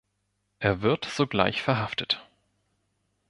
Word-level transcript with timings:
Er 0.57 0.81
wird 0.81 1.05
sogleich 1.05 1.61
verhaftet. 1.61 2.27